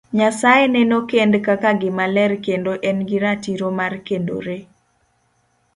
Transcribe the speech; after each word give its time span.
Nyasaye 0.17 0.65
neno 0.75 0.97
kend 1.09 1.33
kaka 1.47 1.71
gima 1.81 2.05
ler 2.15 2.31
kendo 2.45 2.71
en 2.89 2.99
gi 3.07 3.17
ratiro 3.23 3.67
mar 3.79 3.93
kendore. 4.07 4.57